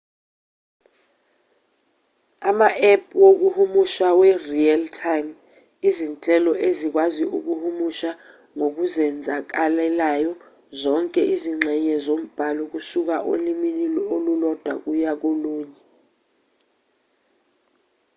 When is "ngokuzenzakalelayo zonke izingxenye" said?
8.55-11.95